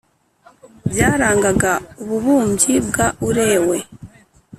[0.91, 3.77] byarangaga ububumbyi bwa Urewe